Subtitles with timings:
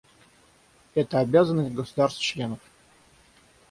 [0.95, 2.57] Это обязанность государств-членов.